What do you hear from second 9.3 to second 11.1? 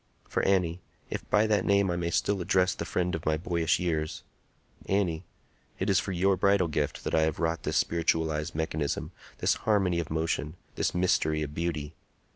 this harmony of motion, this